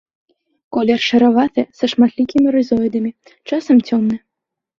Колер 0.77 1.01
шараваты 1.07 1.61
са 1.81 1.85
шматлікімі 1.91 2.47
рызоідамі, 2.57 3.11
часам 3.49 3.77
цёмны. 3.87 4.15